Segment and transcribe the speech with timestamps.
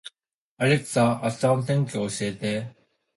[0.57, 2.75] アレクサ、明日の天気を教えて